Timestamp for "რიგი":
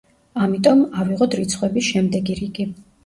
2.41-2.67